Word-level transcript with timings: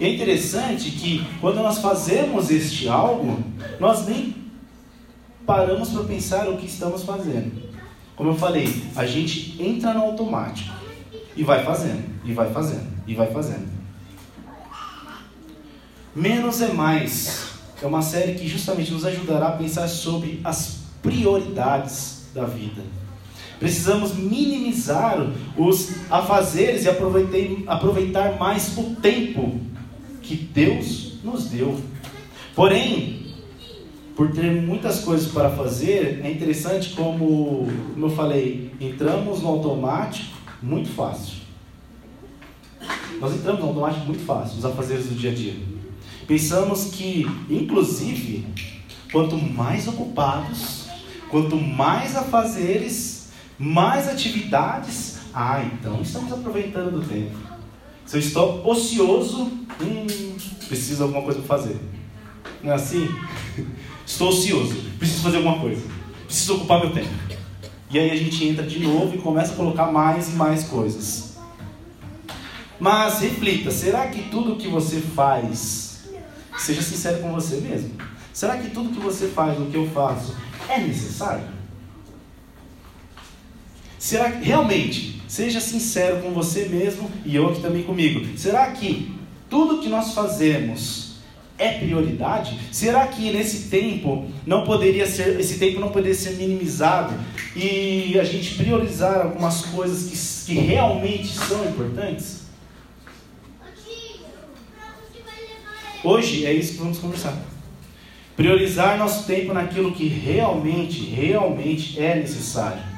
E 0.00 0.06
é 0.06 0.14
interessante 0.14 0.90
que 0.92 1.26
quando 1.42 1.56
nós 1.56 1.76
fazemos 1.76 2.50
este 2.50 2.88
algo, 2.88 3.44
nós 3.78 4.06
nem 4.06 4.34
paramos 5.44 5.90
para 5.90 6.04
pensar 6.04 6.48
o 6.48 6.56
que 6.56 6.64
estamos 6.64 7.02
fazendo. 7.02 7.70
Como 8.16 8.30
eu 8.30 8.34
falei, 8.34 8.82
a 8.96 9.04
gente 9.04 9.62
entra 9.62 9.92
no 9.92 10.00
automático 10.00 10.74
e 11.36 11.44
vai 11.44 11.62
fazendo, 11.62 12.02
e 12.24 12.32
vai 12.32 12.50
fazendo, 12.50 12.86
e 13.06 13.14
vai 13.14 13.30
fazendo. 13.30 13.68
Menos 16.16 16.62
é 16.62 16.72
mais 16.72 17.50
é 17.82 17.86
uma 17.86 18.02
série 18.02 18.34
que 18.34 18.48
justamente 18.48 18.92
nos 18.92 19.04
ajudará 19.04 19.48
a 19.48 19.52
pensar 19.52 19.88
sobre 19.88 20.40
as 20.44 20.80
prioridades 21.02 22.26
da 22.34 22.44
vida. 22.44 22.82
Precisamos 23.58 24.14
minimizar 24.14 25.18
os 25.56 25.90
afazeres 26.10 26.84
e 26.84 26.88
aproveitar 26.88 28.38
mais 28.38 28.76
o 28.78 28.96
tempo 28.96 29.60
que 30.30 30.36
Deus 30.36 31.14
nos 31.24 31.46
deu. 31.46 31.80
Porém, 32.54 33.34
por 34.14 34.30
ter 34.30 34.62
muitas 34.62 35.00
coisas 35.00 35.32
para 35.32 35.50
fazer, 35.50 36.20
é 36.22 36.30
interessante 36.30 36.90
como, 36.90 37.66
como 37.94 38.06
eu 38.06 38.10
falei, 38.10 38.70
entramos 38.80 39.42
no 39.42 39.48
automático 39.48 40.38
muito 40.62 40.88
fácil. 40.90 41.40
Nós 43.20 43.34
entramos 43.34 43.60
no 43.60 43.68
automático 43.68 44.06
muito 44.06 44.24
fácil, 44.24 44.54
nos 44.56 44.64
afazeres 44.64 45.06
do 45.06 45.16
dia 45.16 45.32
a 45.32 45.34
dia. 45.34 45.56
Pensamos 46.28 46.90
que, 46.92 47.26
inclusive, 47.48 48.46
quanto 49.10 49.36
mais 49.36 49.88
ocupados, 49.88 50.86
quanto 51.28 51.56
mais 51.56 52.14
afazeres, 52.14 53.30
mais 53.58 54.08
atividades, 54.08 55.18
ah, 55.34 55.64
então 55.64 56.00
estamos 56.02 56.32
aproveitando 56.32 57.00
do 57.00 57.02
tempo. 57.04 57.49
Se 58.10 58.16
eu 58.16 58.20
estou 58.20 58.68
ocioso, 58.68 59.42
hum, 59.80 60.36
preciso 60.66 60.96
de 60.96 61.02
alguma 61.04 61.22
coisa 61.22 61.38
para 61.38 61.58
fazer. 61.58 61.78
Não 62.60 62.72
é 62.72 62.74
assim? 62.74 63.08
Estou 64.04 64.30
ocioso, 64.30 64.74
preciso 64.98 65.22
fazer 65.22 65.36
alguma 65.36 65.60
coisa, 65.60 65.80
preciso 66.24 66.56
ocupar 66.56 66.80
meu 66.80 66.92
tempo. 66.92 67.08
E 67.88 67.96
aí 68.00 68.10
a 68.10 68.16
gente 68.16 68.44
entra 68.44 68.66
de 68.66 68.80
novo 68.80 69.14
e 69.14 69.18
começa 69.18 69.52
a 69.52 69.56
colocar 69.56 69.92
mais 69.92 70.26
e 70.26 70.32
mais 70.32 70.64
coisas. 70.64 71.36
Mas 72.80 73.20
reflita: 73.20 73.70
será 73.70 74.08
que 74.08 74.28
tudo 74.28 74.56
que 74.56 74.66
você 74.66 75.00
faz, 75.00 76.00
seja 76.58 76.82
sincero 76.82 77.20
com 77.20 77.32
você 77.32 77.58
mesmo, 77.58 77.92
será 78.32 78.58
que 78.58 78.70
tudo 78.70 78.92
que 78.92 78.98
você 78.98 79.28
faz, 79.28 79.56
o 79.56 79.66
que 79.66 79.76
eu 79.76 79.88
faço, 79.88 80.34
é 80.68 80.80
necessário? 80.80 81.46
Será 84.00 84.32
que 84.32 84.44
realmente, 84.44 85.19
seja 85.30 85.60
sincero 85.60 86.20
com 86.22 86.32
você 86.32 86.64
mesmo 86.64 87.08
e 87.24 87.36
eu 87.36 87.48
aqui 87.48 87.62
também 87.62 87.84
comigo, 87.84 88.36
será 88.36 88.68
que 88.72 89.14
tudo 89.48 89.80
que 89.80 89.88
nós 89.88 90.12
fazemos 90.12 91.18
é 91.56 91.78
prioridade? 91.78 92.58
Será 92.72 93.06
que 93.06 93.30
nesse 93.30 93.68
tempo 93.68 94.26
não 94.44 94.64
poderia 94.64 95.06
ser, 95.06 95.38
esse 95.38 95.56
tempo 95.56 95.78
não 95.78 95.90
poderia 95.90 96.16
ser 96.16 96.32
minimizado 96.32 97.14
e 97.54 98.18
a 98.18 98.24
gente 98.24 98.56
priorizar 98.56 99.20
algumas 99.20 99.66
coisas 99.66 100.42
que, 100.46 100.52
que 100.52 100.60
realmente 100.60 101.28
são 101.28 101.64
importantes? 101.64 102.40
Hoje 106.02 106.44
é 106.44 106.52
isso 106.52 106.72
que 106.72 106.78
vamos 106.78 106.98
conversar. 106.98 107.38
Priorizar 108.34 108.98
nosso 108.98 109.26
tempo 109.26 109.52
naquilo 109.52 109.92
que 109.92 110.08
realmente, 110.08 111.04
realmente 111.04 112.00
é 112.00 112.16
necessário. 112.16 112.89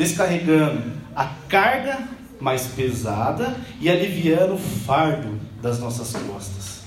Descarregando 0.00 0.92
a 1.14 1.26
carga 1.46 2.08
mais 2.40 2.68
pesada 2.68 3.54
e 3.78 3.90
aliviando 3.90 4.54
o 4.54 4.58
fardo 4.58 5.38
das 5.60 5.78
nossas 5.78 6.10
costas. 6.22 6.84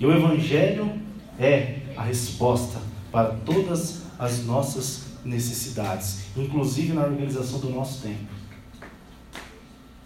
E 0.00 0.04
o 0.04 0.12
Evangelho 0.12 1.00
é 1.38 1.78
a 1.96 2.02
resposta 2.02 2.80
para 3.12 3.28
todas 3.28 4.02
as 4.18 4.44
nossas 4.44 5.04
necessidades, 5.24 6.24
inclusive 6.36 6.92
na 6.92 7.04
organização 7.04 7.60
do 7.60 7.70
nosso 7.70 8.02
tempo. 8.02 8.34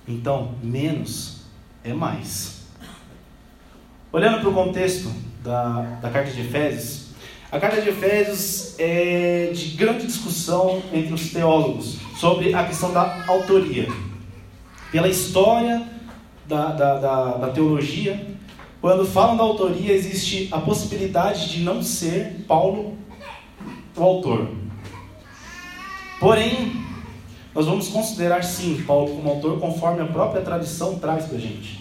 Então, 0.07 0.57
menos 0.63 1.47
é 1.83 1.95
mais. 1.95 2.67
Olhando 4.13 4.41
para 4.41 4.51
o 4.51 4.53
contexto 4.53 5.11
da, 5.43 5.81
da 6.03 6.11
carta 6.11 6.31
de 6.31 6.43
Efésios, 6.43 7.10
a 7.53 7.59
carta 7.59 7.83
de 7.83 7.89
Efésios 7.89 8.75
é 8.79 9.51
de 9.53 9.71
grande 9.71 10.07
discussão 10.07 10.81
entre 10.93 11.13
os 11.13 11.31
teólogos 11.31 11.99
sobre 12.17 12.55
a 12.55 12.65
questão 12.65 12.93
da 12.93 13.25
autoria. 13.27 13.89
Pela 14.93 15.09
história 15.09 15.83
da, 16.47 16.67
da, 16.67 16.99
da, 16.99 17.25
da 17.39 17.49
teologia, 17.49 18.25
quando 18.81 19.05
falam 19.05 19.37
da 19.37 19.43
autoria, 19.43 19.93
existe 19.93 20.49
a 20.53 20.59
possibilidade 20.61 21.51
de 21.51 21.63
não 21.63 21.83
ser 21.83 22.45
Paulo 22.47 22.97
o 23.97 24.03
autor. 24.03 24.49
Porém, 26.21 26.73
nós 27.53 27.67
vamos 27.67 27.89
considerar 27.89 28.45
sim 28.45 28.83
Paulo 28.87 29.17
como 29.17 29.29
autor, 29.29 29.59
conforme 29.59 30.03
a 30.03 30.07
própria 30.07 30.43
tradição 30.43 30.99
traz 30.99 31.27
para 31.27 31.37
a 31.37 31.41
gente. 31.41 31.80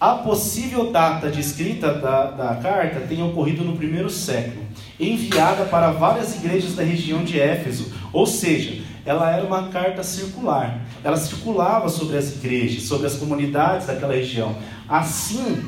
A 0.00 0.14
possível 0.16 0.90
data 0.90 1.30
de 1.30 1.40
escrita 1.40 1.94
da, 1.94 2.30
da 2.30 2.56
carta 2.56 3.00
tem 3.00 3.22
ocorrido 3.22 3.64
no 3.64 3.76
primeiro 3.76 4.10
século, 4.10 4.64
enviada 4.98 5.64
para 5.64 5.92
várias 5.92 6.34
igrejas 6.34 6.74
da 6.74 6.82
região 6.82 7.24
de 7.24 7.40
Éfeso, 7.40 7.92
ou 8.12 8.26
seja, 8.26 8.82
ela 9.06 9.30
era 9.30 9.46
uma 9.46 9.68
carta 9.68 10.02
circular. 10.02 10.80
Ela 11.02 11.16
circulava 11.16 11.88
sobre 11.88 12.16
as 12.16 12.34
igrejas, 12.34 12.82
sobre 12.84 13.06
as 13.06 13.14
comunidades 13.14 13.86
daquela 13.86 14.14
região. 14.14 14.56
Assim, 14.88 15.62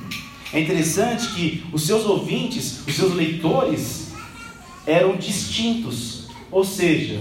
é 0.52 0.60
interessante 0.60 1.28
que 1.28 1.64
os 1.72 1.86
seus 1.86 2.04
ouvintes, 2.04 2.86
os 2.86 2.94
seus 2.94 3.14
leitores, 3.14 4.12
eram 4.86 5.16
distintos, 5.16 6.28
ou 6.50 6.64
seja, 6.64 7.20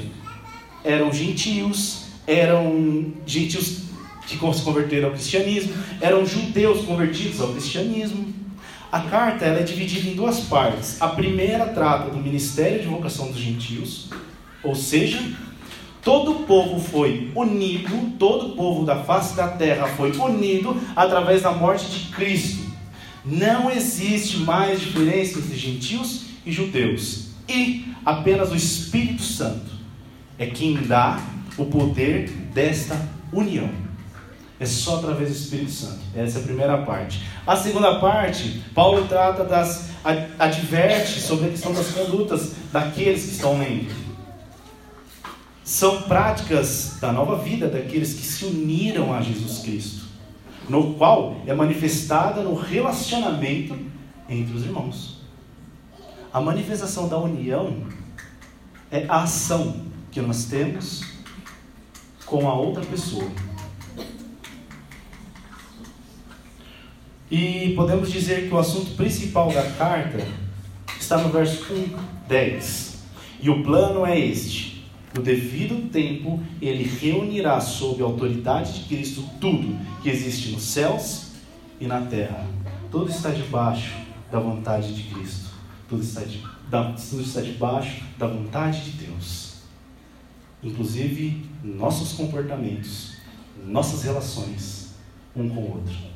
eram 0.84 1.12
gentios, 1.12 2.06
eram 2.28 3.14
gentios 3.26 3.85
que 4.26 4.38
se 4.38 4.62
converteram 4.62 5.08
ao 5.10 5.14
cristianismo, 5.14 5.74
eram 6.02 6.26
judeus 6.26 6.86
convertidos 6.86 7.42
ao 7.42 7.50
cristianismo. 7.50 8.34
A 8.92 9.02
carta 9.02 9.46
ela 9.46 9.60
é 9.60 9.64
dividida 9.64 10.10
em 10.10 10.16
duas 10.16 10.42
partes. 10.42 11.02
A 11.02 11.08
primeira 11.10 11.66
trata 11.68 12.10
do 12.10 12.18
ministério 12.18 12.82
de 12.82 12.88
vocação 12.88 13.32
dos 13.32 13.40
gentios, 13.40 14.10
ou 14.64 14.74
seja, 14.74 15.20
Todo 16.06 16.34
o 16.34 16.44
povo 16.44 16.80
foi 16.80 17.32
unido, 17.34 18.16
todo 18.20 18.50
o 18.50 18.56
povo 18.56 18.86
da 18.86 18.98
face 18.98 19.36
da 19.36 19.48
terra 19.48 19.88
foi 19.88 20.16
unido 20.16 20.80
através 20.96 21.42
da 21.42 21.52
morte 21.52 21.90
de 21.90 22.12
Cristo. 22.12 22.64
Não 23.26 23.72
existe 23.72 24.38
mais 24.38 24.80
diferença 24.80 25.40
entre 25.40 25.58
gentios 25.58 26.26
e 26.46 26.52
judeus. 26.52 27.30
E 27.50 27.88
apenas 28.06 28.52
o 28.52 28.56
Espírito 28.56 29.24
Santo 29.24 29.72
é 30.38 30.46
quem 30.46 30.76
dá 30.76 31.20
o 31.58 31.66
poder 31.66 32.30
desta 32.54 32.96
união. 33.34 33.68
É 34.60 34.66
só 34.66 34.98
através 34.98 35.30
do 35.30 35.36
Espírito 35.36 35.72
Santo. 35.72 36.00
Essa 36.16 36.40
é 36.40 36.42
a 36.42 36.46
primeira 36.46 36.78
parte. 36.84 37.22
A 37.46 37.56
segunda 37.56 38.00
parte, 38.00 38.64
Paulo 38.74 39.06
trata 39.08 39.44
das 39.44 39.90
adverte 40.38 41.20
sobre 41.20 41.48
a 41.48 41.50
questão 41.50 41.74
das 41.74 41.88
condutas 41.88 42.54
daqueles 42.72 43.24
que 43.24 43.32
estão 43.32 43.58
lendo 43.58 44.06
são 45.66 46.04
práticas 46.04 46.98
da 47.02 47.12
nova 47.12 47.38
vida 47.44 47.68
daqueles 47.68 48.14
que 48.14 48.22
se 48.22 48.46
uniram 48.46 49.12
a 49.12 49.20
Jesus 49.20 49.64
Cristo, 49.64 50.06
no 50.70 50.94
qual 50.94 51.38
é 51.48 51.56
manifestada 51.56 52.44
no 52.44 52.54
relacionamento 52.54 53.76
entre 54.30 54.56
os 54.56 54.64
irmãos. 54.64 55.22
A 56.32 56.40
manifestação 56.40 57.08
da 57.08 57.18
união 57.18 57.84
é 58.92 59.06
a 59.08 59.24
ação 59.24 59.82
que 60.12 60.22
nós 60.22 60.46
temos 60.46 61.04
com 62.28 62.48
a 62.48 62.54
outra 62.54 62.86
pessoa. 62.86 63.28
E 67.38 67.74
podemos 67.76 68.10
dizer 68.10 68.48
que 68.48 68.56
o 68.56 68.58
assunto 68.58 68.92
principal 68.92 69.52
da 69.52 69.70
carta 69.72 70.26
está 70.98 71.18
no 71.18 71.28
verso 71.28 71.66
1, 71.70 71.90
10. 72.30 73.04
E 73.42 73.50
o 73.50 73.62
plano 73.62 74.06
é 74.06 74.18
este 74.18 74.86
No 75.14 75.22
devido 75.22 75.90
tempo, 75.90 76.42
ele 76.62 76.86
reunirá 76.86 77.60
sob 77.60 78.02
a 78.02 78.06
autoridade 78.06 78.80
de 78.80 78.86
Cristo 78.86 79.30
tudo 79.42 79.78
que 80.02 80.10
existe 80.10 80.54
nos 80.54 80.64
céus 80.64 81.32
e 81.78 81.86
na 81.86 82.00
terra. 82.06 82.48
Tudo 82.90 83.12
está 83.12 83.32
debaixo 83.32 83.92
da 84.32 84.40
vontade 84.40 84.96
de 84.96 85.04
Cristo. 85.14 85.50
Tudo 85.90 86.04
está, 86.04 86.22
de, 86.22 86.42
da, 86.70 86.94
tudo 86.94 87.22
está 87.22 87.42
debaixo 87.42 88.02
da 88.18 88.28
vontade 88.28 88.80
de 88.92 89.08
Deus. 89.08 89.56
Inclusive 90.64 91.46
nossos 91.62 92.14
comportamentos, 92.14 93.18
nossas 93.68 94.04
relações 94.04 94.96
um 95.36 95.50
com 95.50 95.60
o 95.60 95.72
outro. 95.74 96.15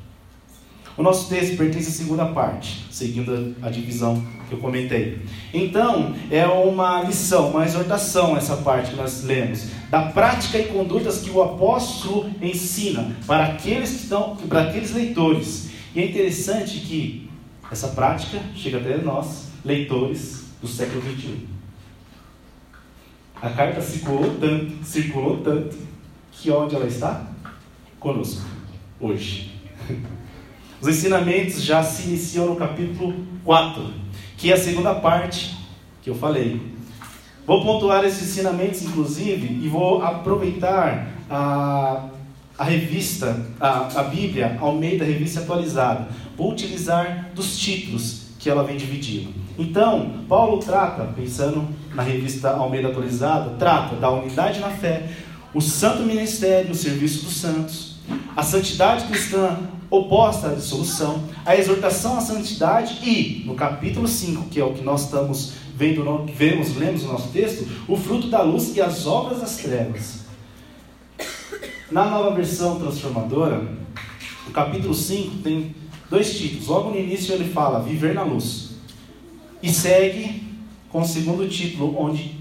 O 0.98 1.04
nosso 1.04 1.30
texto 1.30 1.56
pertence 1.56 1.88
à 1.88 1.92
segunda 1.92 2.26
parte, 2.26 2.86
seguindo 2.92 3.56
a 3.62 3.70
divisão 3.70 4.22
que 4.50 4.54
eu 4.54 4.60
comentei. 4.60 5.22
Então, 5.54 6.14
é 6.30 6.46
uma 6.46 7.04
lição, 7.04 7.52
uma 7.52 7.66
exortação 7.66 8.36
essa 8.36 8.58
parte 8.58 8.92
que 8.92 8.98
nós 8.98 9.24
lemos, 9.24 9.68
da 9.90 10.04
prática 10.04 10.58
e 10.58 10.66
condutas 10.66 11.20
que 11.20 11.30
o 11.30 11.42
apóstolo 11.42 12.30
ensina 12.42 13.16
para 13.26 13.46
aqueles 13.46 13.92
que 13.92 14.04
estão, 14.04 14.36
para 14.36 14.64
aqueles 14.64 14.92
leitores. 14.92 15.70
E 15.96 16.02
é 16.02 16.06
interessante 16.06 16.80
que 16.80 17.30
essa 17.72 17.90
prática 17.90 18.40
chega 18.56 18.80
até 18.80 18.98
nós, 18.98 19.48
leitores 19.64 20.46
do 20.62 20.68
século 20.68 21.02
21. 21.02 21.48
A 23.42 23.50
carta 23.52 23.82
circulou 23.82 24.36
tanto, 24.38 24.84
circulou 24.84 25.38
tanto, 25.38 25.78
que 26.32 26.52
onde 26.52 26.76
ela 26.76 26.88
está? 26.88 27.26
Conosco, 28.00 28.46
hoje. 29.00 29.52
Os 30.82 30.88
ensinamentos 30.88 31.62
já 31.62 31.84
se 31.84 32.08
iniciam 32.08 32.46
no 32.46 32.56
capítulo 32.56 33.14
4, 33.44 33.94
que 34.38 34.50
é 34.50 34.56
a 34.56 34.58
segunda 34.58 34.96
parte 34.96 35.58
que 36.02 36.10
eu 36.10 36.16
falei. 36.16 36.62
Vou 37.46 37.62
pontuar 37.64 38.06
esses 38.06 38.30
ensinamentos, 38.30 38.84
inclusive, 38.84 39.60
e 39.62 39.68
vou 39.68 40.02
aproveitar 40.02 41.10
a, 41.30 42.06
a 42.58 42.64
revista, 42.64 43.46
a, 43.60 44.00
a 44.00 44.04
Bíblia, 44.04 44.58
ao 44.62 44.74
meio 44.76 44.98
da 44.98 45.04
revista 45.04 45.42
atualizada. 45.42 46.08
Vou 46.38 46.52
utilizar 46.52 47.30
dos 47.36 47.58
títulos 47.58 48.28
que 48.40 48.50
ela 48.50 48.64
vem 48.64 48.78
dividindo. 48.78 49.34
Então, 49.58 50.24
Paulo 50.30 50.60
trata, 50.60 51.12
pensando 51.14 51.68
na 51.94 52.04
revista 52.04 52.52
Almeida 52.52 52.88
Atualizada, 52.88 53.56
trata 53.60 53.98
da 53.98 54.10
unidade 54.10 54.62
na 54.62 54.70
fé, 54.70 55.10
o 55.54 55.60
santo 55.60 56.04
ministério, 56.04 56.72
o 56.72 56.76
serviço 56.76 57.26
dos 57.26 57.36
santos, 57.36 57.96
a 58.38 58.44
santidade 58.44 59.06
cristã, 59.08 59.58
oposta 59.90 60.50
à 60.50 60.54
dissolução, 60.54 61.24
a 61.46 61.56
exortação 61.56 62.18
à 62.18 62.22
santidade 62.22 63.00
e, 63.04 63.44
no 63.46 63.56
capítulo 63.56 64.08
5, 64.08 64.50
que 64.50 64.60
é 64.60 64.64
o 64.64 64.74
que 64.74 64.84
nós 64.84 65.06
estamos 65.06 65.54
vendo, 65.76 66.26
vemos, 66.36 66.76
lemos 66.76 67.04
no 67.04 67.14
nosso 67.14 67.30
texto, 67.30 67.68
o 67.88 67.98
fruto 67.98 68.28
da 68.28 68.42
luz 68.42 68.76
e 68.76 68.82
as 68.82 69.08
obras 69.08 69.42
das 69.42 69.58
trevas. 69.58 70.26
Na 71.90 72.06
nova 72.06 72.36
versão 72.36 72.80
transformadora, 72.80 73.68
o 74.48 74.52
capítulo 74.52 74.94
5 74.94 75.38
tem 75.38 75.76
dois 76.10 76.38
títulos. 76.38 76.68
Logo 76.68 76.92
no 76.92 77.00
início 77.00 77.34
ele 77.34 77.52
fala 77.52 77.82
viver 77.82 78.14
na 78.14 78.24
luz. 78.24 78.76
E 79.62 79.70
segue 79.70 80.44
com 80.90 81.02
o 81.02 81.06
segundo 81.06 81.48
título, 81.50 82.00
onde 82.00 82.36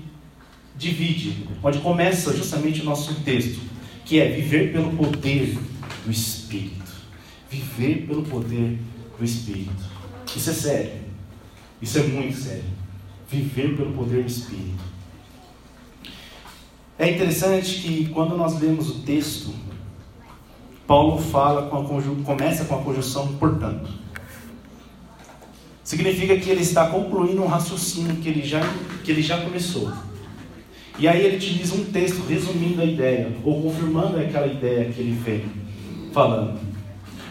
divide, 0.76 1.46
onde 1.62 1.78
começa 1.78 2.36
justamente 2.36 2.82
o 2.82 2.84
nosso 2.84 3.14
texto, 3.22 3.58
que 4.04 4.20
é 4.20 4.28
viver 4.28 4.70
pelo 4.70 4.90
poder 4.92 5.58
do 6.04 6.10
Espírito 6.10 6.77
viver 7.50 8.06
pelo 8.06 8.22
poder 8.22 8.78
do 9.18 9.24
Espírito. 9.24 9.84
Isso 10.36 10.50
é 10.50 10.52
sério. 10.52 10.92
Isso 11.80 11.98
é 11.98 12.02
muito 12.02 12.36
sério. 12.36 12.64
Viver 13.30 13.76
pelo 13.76 13.92
poder 13.92 14.22
do 14.22 14.28
Espírito. 14.28 14.84
É 16.98 17.10
interessante 17.10 17.80
que 17.80 18.06
quando 18.08 18.36
nós 18.36 18.60
lemos 18.60 18.90
o 18.90 19.00
texto, 19.02 19.54
Paulo 20.86 21.18
fala 21.18 21.68
com 21.68 21.76
a 21.78 22.02
começa 22.24 22.64
com 22.64 22.74
a 22.74 22.82
conjunção 22.82 23.34
portanto. 23.34 23.88
Significa 25.84 26.36
que 26.36 26.50
ele 26.50 26.60
está 26.60 26.90
concluindo 26.90 27.42
um 27.42 27.46
raciocínio 27.46 28.16
que 28.16 28.28
ele 28.28 28.42
já, 28.42 28.60
que 29.04 29.10
ele 29.10 29.22
já 29.22 29.40
começou. 29.40 29.90
E 30.98 31.06
aí 31.06 31.24
ele 31.24 31.36
utiliza 31.36 31.74
um 31.76 31.84
texto 31.84 32.26
resumindo 32.26 32.82
a 32.82 32.84
ideia, 32.84 33.32
ou 33.44 33.62
confirmando 33.62 34.18
aquela 34.18 34.46
ideia 34.46 34.90
que 34.92 35.00
ele 35.00 35.12
vem 35.12 35.44
falando. 36.12 36.67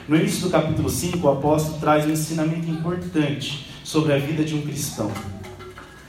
No 0.07 0.15
início 0.15 0.43
do 0.43 0.49
capítulo 0.49 0.89
5, 0.89 1.27
o 1.27 1.31
apóstolo 1.31 1.79
traz 1.79 2.05
um 2.05 2.11
ensinamento 2.11 2.69
importante 2.69 3.67
sobre 3.83 4.13
a 4.13 4.17
vida 4.17 4.41
de 4.41 4.55
um 4.55 4.61
cristão, 4.61 5.11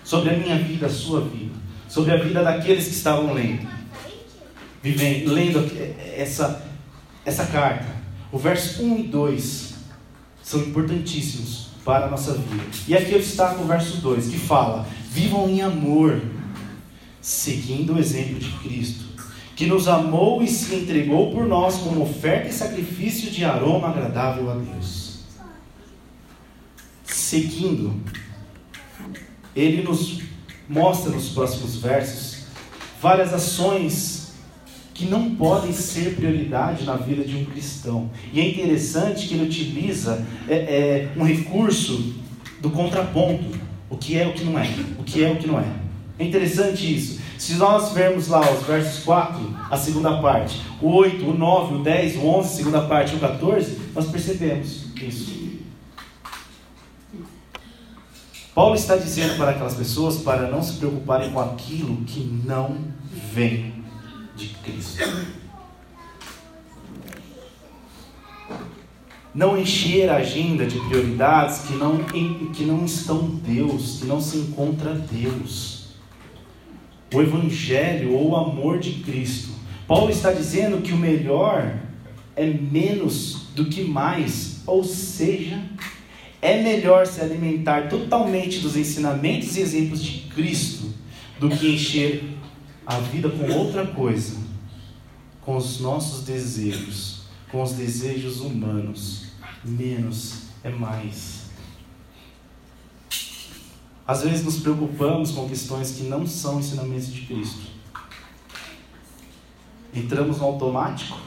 sobre 0.05 0.31
a 0.31 0.39
minha 0.39 0.56
vida, 0.56 0.87
a 0.87 0.89
sua 0.89 1.21
vida, 1.21 1.53
sobre 1.89 2.12
a 2.12 2.17
vida 2.17 2.45
daqueles 2.45 2.85
que 2.85 2.95
estavam 2.95 3.35
lendo, 3.35 3.67
vivendo, 4.81 5.33
lendo 5.33 5.69
essa, 6.17 6.65
essa 7.25 7.45
carta. 7.47 7.89
O 8.31 8.39
verso 8.39 8.85
1 8.85 8.99
e 9.00 9.03
2 9.09 9.75
são 10.45 10.61
importantíssimos 10.61 11.71
para 11.85 12.06
a 12.06 12.09
nossa 12.09 12.35
vida. 12.35 12.65
E 12.87 12.97
aqui 12.97 13.11
eu 13.11 13.19
destaco 13.19 13.65
o 13.65 13.67
verso 13.67 13.97
2, 13.97 14.29
que 14.29 14.39
fala: 14.39 14.87
Vivam 15.11 15.49
em 15.49 15.61
amor, 15.61 16.23
seguindo 17.21 17.95
o 17.95 17.99
exemplo 17.99 18.39
de 18.39 18.50
Cristo 18.59 19.07
que 19.58 19.66
nos 19.66 19.88
amou 19.88 20.40
e 20.40 20.46
se 20.46 20.72
entregou 20.72 21.32
por 21.32 21.44
nós 21.44 21.78
como 21.78 22.02
oferta 22.02 22.49
e 22.49 22.52
sacrifício 22.52 23.28
de 23.28 23.44
aroma 23.44 23.88
agradável 23.88 24.49
a 24.49 24.55
Deus. 24.55 25.25
Seguindo, 27.02 28.00
ele 29.56 29.82
nos 29.82 30.22
mostra 30.69 31.10
nos 31.10 31.31
próximos 31.31 31.75
versos 31.75 32.44
várias 33.02 33.34
ações 33.34 34.34
que 34.94 35.06
não 35.06 35.34
podem 35.34 35.72
ser 35.72 36.14
prioridade 36.14 36.84
na 36.84 36.94
vida 36.94 37.25
de 37.25 37.34
um 37.34 37.44
cristão. 37.44 38.12
E 38.32 38.38
é 38.38 38.49
interessante 38.49 39.26
que 39.26 39.34
ele 39.34 39.46
utiliza 39.46 40.25
é, 40.49 40.54
é, 40.54 41.08
um 41.16 41.25
recurso 41.25 42.14
do 42.61 42.70
contraponto: 42.70 43.58
o 43.90 43.96
que 43.96 44.16
é 44.16 44.25
o 44.25 44.32
que 44.32 44.44
não 44.44 44.56
é, 44.56 44.72
o 45.00 45.02
que 45.02 45.25
é 45.25 45.28
o 45.28 45.34
que 45.34 45.49
não 45.49 45.58
é. 45.58 45.66
É 46.16 46.25
interessante 46.25 46.96
isso. 46.96 47.26
Se 47.38 47.55
nós 47.55 47.93
vermos 47.93 48.26
lá 48.26 48.40
os 48.50 48.67
versos 48.67 49.05
4, 49.05 49.56
a 49.70 49.76
segunda 49.76 50.20
parte, 50.20 50.61
o 50.82 50.88
8, 50.88 51.25
o 51.25 51.38
9, 51.38 51.75
o 51.76 51.82
10, 51.85 52.17
o 52.17 52.26
11, 52.26 52.49
a 52.49 52.56
segunda 52.56 52.81
parte, 52.82 53.14
o 53.14 53.20
14, 53.20 53.79
nós 53.94 54.06
percebemos 54.11 54.87
isso. 55.00 55.38
Paulo 58.52 58.75
está 58.75 58.96
dizendo 58.96 59.37
para 59.37 59.52
aquelas 59.52 59.75
pessoas 59.75 60.17
para 60.17 60.50
não 60.50 60.61
se 60.61 60.75
preocuparem 60.75 61.31
com 61.31 61.38
aquilo 61.38 61.99
que 62.05 62.20
não 62.44 62.76
vem 63.32 63.85
de 64.35 64.49
Cristo. 64.49 64.99
Não 69.33 69.57
encher 69.57 70.11
a 70.11 70.16
agenda 70.16 70.66
de 70.66 70.76
prioridades 70.88 71.61
que 71.61 71.75
não, 71.75 71.99
que 72.52 72.64
não 72.64 72.85
estão 72.85 73.28
Deus, 73.28 73.99
que 74.00 74.07
não 74.07 74.21
se 74.21 74.38
encontra 74.38 74.92
Deus 74.92 75.77
o 77.12 77.23
Evangelho 77.23 78.12
ou 78.15 78.31
o 78.31 78.37
amor 78.37 78.79
de 78.79 78.93
Cristo. 79.03 79.50
Paulo 79.87 80.11
está 80.11 80.33
dizendo 80.33 80.83
que 80.83 80.93
o 80.93 80.97
melhor 80.97 81.79
é 82.37 82.47
menos 82.47 83.49
do 83.55 83.65
que 83.65 83.83
mais, 83.83 84.62
ou 84.67 84.85
seja, 84.85 85.61
é 86.41 86.62
melhor 86.62 87.07
se 87.07 87.21
alimentar 87.21 87.88
totalmente 87.88 88.61
dos 88.61 88.77
ensinamentos 88.77 89.57
e 89.57 89.61
exemplos 89.61 90.03
de 90.03 90.21
Cristo 90.29 90.93
do 91.41 91.49
que 91.49 91.75
encher 91.75 92.25
a 92.87 92.99
vida 92.99 93.29
com 93.29 93.50
outra 93.53 93.87
coisa, 93.87 94.37
com 95.41 95.57
os 95.57 95.81
nossos 95.81 96.25
desejos, 96.25 97.23
com 97.50 97.62
os 97.62 97.73
desejos 97.73 98.41
humanos. 98.41 99.29
Menos 99.65 100.43
é 100.62 100.71
mais. 100.71 101.38
Às 104.09 104.23
vezes 104.23 104.43
nos 104.43 104.61
preocupamos 104.61 105.33
com 105.33 105.47
questões 105.47 105.91
que 105.91 106.05
não 106.05 106.27
são 106.27 106.61
ensinamentos 106.61 107.12
de 107.12 107.27
Cristo. 107.27 107.61
Entramos 109.95 110.38
no 110.38 110.47
automático. 110.47 111.21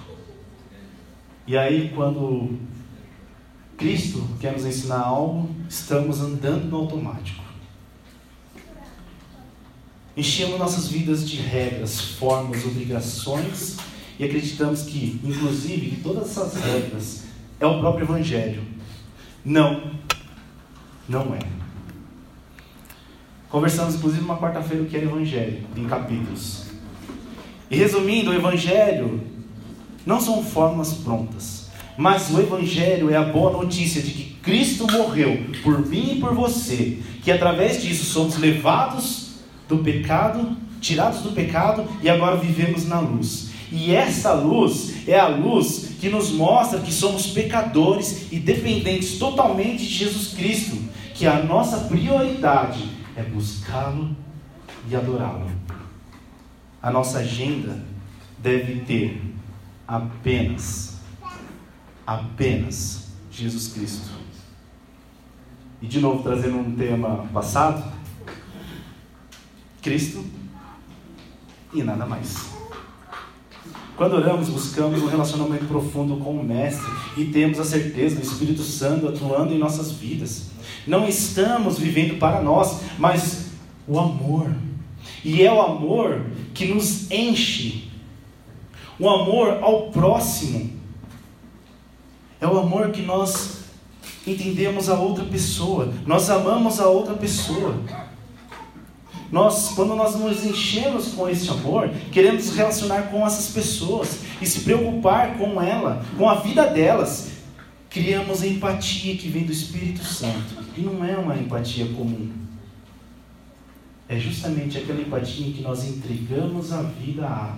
E 1.45 1.55
aí, 1.55 1.91
quando 1.93 2.57
Cristo 3.77 4.27
quer 4.39 4.53
nos 4.53 4.65
ensinar 4.65 5.01
algo, 5.01 5.47
estamos 5.69 6.21
andando 6.21 6.71
no 6.71 6.77
automático. 6.77 7.43
Enchemos 10.17 10.57
nossas 10.57 10.87
vidas 10.87 11.29
de 11.29 11.37
regras, 11.37 12.01
formas, 12.01 12.65
obrigações 12.65 13.77
e 14.17 14.25
acreditamos 14.25 14.81
que, 14.81 15.21
inclusive, 15.23 16.01
todas 16.01 16.31
essas 16.31 16.55
regras 16.55 17.25
é 17.59 17.65
o 17.67 17.79
próprio 17.79 18.05
Evangelho. 18.05 18.63
Não, 19.45 19.91
não 21.07 21.35
é. 21.35 21.60
Conversamos, 23.51 23.95
inclusive, 23.95 24.23
uma 24.23 24.37
quarta-feira 24.37 24.83
o 24.83 24.87
que 24.87 24.95
era 24.95 25.05
Evangelho, 25.05 25.63
em 25.75 25.85
capítulos. 25.85 26.63
E 27.69 27.75
resumindo, 27.75 28.31
o 28.31 28.33
Evangelho 28.33 29.21
não 30.05 30.19
são 30.19 30.43
fórmulas 30.43 30.93
prontas, 30.93 31.69
mas 31.97 32.31
o 32.31 32.39
Evangelho 32.39 33.09
é 33.09 33.17
a 33.17 33.23
boa 33.23 33.51
notícia 33.51 34.01
de 34.01 34.11
que 34.11 34.23
Cristo 34.41 34.87
morreu 34.91 35.45
por 35.63 35.85
mim 35.85 36.13
e 36.13 36.19
por 36.19 36.33
você, 36.33 36.99
que 37.23 37.31
através 37.31 37.81
disso 37.81 38.05
somos 38.05 38.37
levados 38.37 39.31
do 39.67 39.79
pecado 39.79 40.57
tirados 40.81 41.21
do 41.21 41.31
pecado 41.31 41.85
e 42.01 42.09
agora 42.09 42.35
vivemos 42.35 42.85
na 42.87 42.99
luz. 42.99 43.51
E 43.71 43.95
essa 43.95 44.33
luz 44.33 45.07
é 45.07 45.17
a 45.17 45.27
luz 45.27 45.91
que 46.01 46.09
nos 46.09 46.31
mostra 46.31 46.79
que 46.79 46.91
somos 46.91 47.27
pecadores 47.27 48.27
e 48.31 48.37
dependentes 48.37 49.17
totalmente 49.17 49.85
de 49.85 49.93
Jesus 49.93 50.33
Cristo, 50.33 50.77
que 51.13 51.25
a 51.25 51.41
nossa 51.43 51.77
prioridade 51.87 52.83
é 53.21 53.29
buscá-lo 53.29 54.15
e 54.89 54.95
adorá-lo. 54.95 55.49
A 56.81 56.91
nossa 56.91 57.19
agenda 57.19 57.83
deve 58.39 58.81
ter 58.81 59.21
apenas, 59.87 60.97
apenas 62.05 63.11
Jesus 63.31 63.73
Cristo. 63.73 64.09
E 65.81 65.87
de 65.87 65.99
novo, 65.99 66.23
trazendo 66.23 66.57
um 66.57 66.75
tema 66.75 67.27
passado, 67.33 67.91
Cristo 69.81 70.23
e 71.73 71.83
nada 71.83 72.05
mais. 72.05 72.51
Quando 73.95 74.13
oramos, 74.13 74.49
buscamos 74.49 75.01
um 75.03 75.07
relacionamento 75.07 75.65
profundo 75.65 76.17
com 76.17 76.39
o 76.39 76.43
Mestre 76.43 76.91
e 77.17 77.25
temos 77.25 77.59
a 77.59 77.63
certeza 77.63 78.15
do 78.15 78.23
Espírito 78.23 78.63
Santo 78.63 79.07
atuando 79.07 79.53
em 79.53 79.59
nossas 79.59 79.91
vidas. 79.91 80.50
Não 80.85 81.07
estamos 81.07 81.77
vivendo 81.77 82.17
para 82.17 82.41
nós, 82.41 82.81
mas 82.97 83.51
o 83.87 83.99
amor. 83.99 84.51
E 85.23 85.43
é 85.43 85.51
o 85.51 85.61
amor 85.61 86.25
que 86.53 86.65
nos 86.65 87.09
enche. 87.11 87.89
O 88.99 89.09
amor 89.09 89.59
ao 89.61 89.91
próximo. 89.91 90.71
É 92.39 92.47
o 92.47 92.57
amor 92.57 92.89
que 92.89 93.01
nós 93.01 93.61
entendemos 94.25 94.89
a 94.89 94.95
outra 94.95 95.23
pessoa. 95.25 95.93
Nós 96.05 96.29
amamos 96.29 96.79
a 96.79 96.87
outra 96.87 97.13
pessoa. 97.13 97.79
Nós, 99.31 99.69
quando 99.75 99.95
nós 99.95 100.15
nos 100.15 100.45
enchemos 100.45 101.13
com 101.13 101.29
esse 101.29 101.49
amor, 101.49 101.89
queremos 102.11 102.47
nos 102.47 102.55
relacionar 102.55 103.03
com 103.03 103.25
essas 103.25 103.47
pessoas 103.47 104.19
e 104.41 104.45
se 104.45 104.61
preocupar 104.61 105.37
com 105.37 105.61
ela, 105.61 106.03
com 106.17 106.29
a 106.29 106.35
vida 106.35 106.65
delas. 106.67 107.30
Criamos 107.91 108.41
a 108.41 108.47
empatia 108.47 109.17
que 109.17 109.27
vem 109.27 109.43
do 109.43 109.51
Espírito 109.51 110.01
Santo. 110.01 110.63
E 110.77 110.81
não 110.81 111.03
é 111.03 111.17
uma 111.17 111.37
empatia 111.37 111.85
comum. 111.87 112.31
É 114.07 114.17
justamente 114.17 114.77
aquela 114.77 115.01
empatia 115.01 115.47
em 115.47 115.51
que 115.51 115.61
nós 115.61 115.83
entregamos 115.83 116.71
a 116.71 116.81
vida 116.83 117.27
a, 117.27 117.57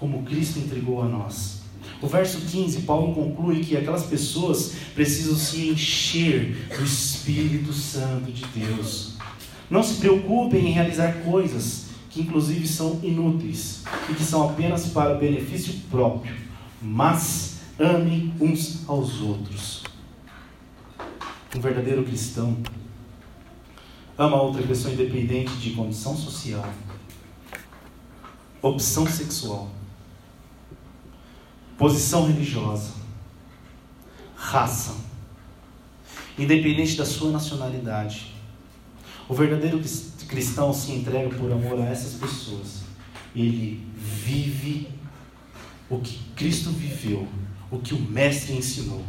como 0.00 0.24
Cristo 0.24 0.58
entregou 0.58 1.00
a 1.00 1.06
nós. 1.06 1.62
O 2.00 2.08
verso 2.08 2.40
15, 2.40 2.82
Paulo 2.82 3.14
conclui 3.14 3.60
que 3.60 3.76
aquelas 3.76 4.02
pessoas 4.02 4.72
precisam 4.96 5.36
se 5.36 5.68
encher 5.68 6.66
do 6.76 6.84
Espírito 6.84 7.72
Santo 7.72 8.32
de 8.32 8.44
Deus. 8.46 9.14
Não 9.70 9.84
se 9.84 10.00
preocupem 10.00 10.66
em 10.66 10.72
realizar 10.72 11.22
coisas 11.24 11.86
que, 12.10 12.20
inclusive, 12.20 12.66
são 12.66 12.98
inúteis 13.00 13.84
e 14.10 14.14
que 14.14 14.24
são 14.24 14.50
apenas 14.50 14.86
para 14.88 15.14
benefício 15.14 15.74
próprio, 15.88 16.34
mas 16.82 17.51
amem 17.78 18.34
uns 18.40 18.88
aos 18.88 19.20
outros. 19.20 19.82
Um 21.54 21.60
verdadeiro 21.60 22.04
cristão 22.04 22.56
ama 24.16 24.40
outra 24.40 24.62
pessoa 24.62 24.92
independente 24.92 25.52
de 25.56 25.70
condição 25.72 26.16
social, 26.16 26.68
opção 28.60 29.06
sexual, 29.06 29.70
posição 31.76 32.26
religiosa, 32.26 32.92
raça, 34.34 34.94
independente 36.38 36.96
da 36.96 37.04
sua 37.04 37.30
nacionalidade 37.30 38.32
o 39.32 39.34
verdadeiro 39.34 39.80
cristão 40.28 40.74
se 40.74 40.92
entrega 40.92 41.34
por 41.34 41.50
amor 41.50 41.80
a 41.80 41.86
essas 41.86 42.14
pessoas. 42.14 42.82
Ele 43.34 43.82
vive 43.96 44.88
o 45.88 45.98
que 46.00 46.18
Cristo 46.36 46.70
viveu, 46.70 47.26
o 47.72 47.78
que 47.78 47.94
o 47.94 47.98
Mestre 47.98 48.52
ensinou. 48.52 49.02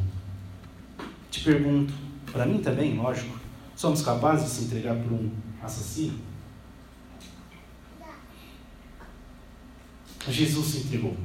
Te 1.30 1.44
pergunto, 1.44 1.94
para 2.32 2.46
mim 2.46 2.60
também, 2.60 2.96
lógico, 2.96 3.38
somos 3.76 4.02
capazes 4.02 4.46
de 4.46 4.52
se 4.52 4.64
entregar 4.64 4.96
por 4.96 5.12
um 5.12 5.30
assassino? 5.62 6.18
Jesus 10.30 10.68
se 10.68 10.78
entregou. 10.78 11.18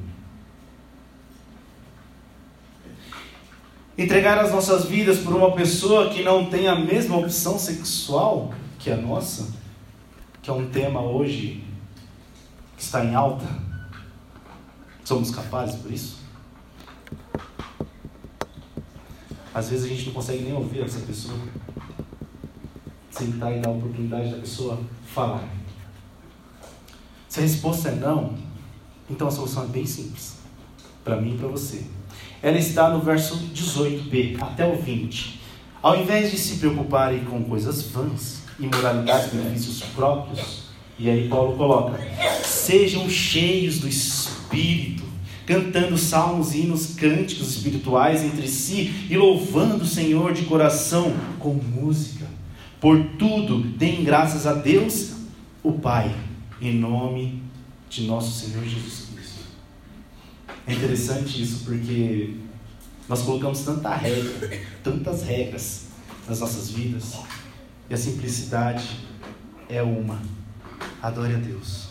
Entregar 3.97 4.37
as 4.39 4.51
nossas 4.51 4.85
vidas 4.85 5.19
por 5.19 5.33
uma 5.33 5.53
pessoa 5.53 6.09
que 6.09 6.21
não 6.21 6.49
tem 6.49 6.67
a 6.67 6.75
mesma 6.75 7.15
opção 7.17 7.57
sexual 7.57 8.53
que 8.77 8.91
a 8.91 8.97
nossa, 8.97 9.53
que 10.41 10.49
é 10.49 10.53
um 10.53 10.69
tema 10.69 11.01
hoje 11.01 11.63
que 12.75 12.83
está 12.83 13.03
em 13.03 13.15
alta. 13.15 13.45
Somos 15.05 15.31
capazes 15.31 15.75
por 15.77 15.91
isso? 15.91 16.19
Às 19.53 19.69
vezes 19.69 19.85
a 19.85 19.89
gente 19.89 20.05
não 20.05 20.13
consegue 20.13 20.43
nem 20.43 20.53
ouvir 20.53 20.81
essa 20.81 20.99
pessoa. 20.99 21.37
Sentar 23.09 23.51
e 23.55 23.59
dar 23.59 23.69
a 23.69 23.73
oportunidade 23.73 24.31
da 24.31 24.37
pessoa 24.37 24.79
falar. 25.05 25.47
Se 27.27 27.39
a 27.39 27.43
resposta 27.43 27.89
é 27.89 27.95
não, 27.95 28.35
então 29.09 29.27
a 29.27 29.31
solução 29.31 29.63
é 29.63 29.67
bem 29.67 29.85
simples. 29.85 30.37
Para 31.03 31.19
mim 31.19 31.35
e 31.35 31.37
para 31.37 31.47
você. 31.47 31.83
Ela 32.41 32.57
está 32.57 32.89
no 32.89 33.01
verso 33.01 33.37
18b 33.53 34.41
até 34.41 34.65
o 34.65 34.77
20. 34.77 35.39
Ao 35.81 35.99
invés 35.99 36.31
de 36.31 36.37
se 36.37 36.57
preocuparem 36.57 37.23
com 37.25 37.43
coisas 37.43 37.83
vãs, 37.83 38.43
imoralidade, 38.59 39.35
benefícios 39.35 39.81
próprios. 39.95 40.63
E 40.97 41.09
aí 41.09 41.27
Paulo 41.29 41.57
coloca: 41.57 41.99
sejam 42.43 43.09
cheios 43.09 43.79
do 43.79 43.87
Espírito, 43.87 44.98
cantando 45.49 45.97
salmos, 45.97 46.53
hinos, 46.53 46.93
cânticos 46.93 47.55
espirituais 47.55 48.23
entre 48.23 48.47
si 48.47 49.07
e 49.09 49.17
louvando 49.17 49.83
o 49.83 49.87
Senhor 49.87 50.31
de 50.31 50.43
coração 50.43 51.11
com 51.39 51.55
música. 51.55 52.27
Por 52.79 53.03
tudo, 53.17 53.59
deem 53.59 54.03
graças 54.03 54.45
a 54.45 54.53
Deus, 54.53 55.13
o 55.63 55.71
Pai, 55.71 56.15
em 56.61 56.75
nome 56.75 57.41
de 57.89 58.03
nosso 58.03 58.45
Senhor 58.45 58.63
Jesus 58.63 59.07
Cristo. 59.11 59.39
É 60.67 60.73
interessante 60.73 61.41
isso 61.41 61.65
porque 61.65 62.35
nós 63.07 63.23
colocamos 63.23 63.61
tanta 63.61 63.95
regra, 63.95 64.61
tantas 64.83 65.23
regras 65.23 65.87
nas 66.27 66.41
nossas 66.41 66.69
vidas 66.69 67.15
e 67.89 67.93
a 67.95 67.97
simplicidade 67.97 68.87
é 69.67 69.81
uma. 69.81 70.21
Adore 71.01 71.33
a 71.33 71.37
Deus. 71.37 71.89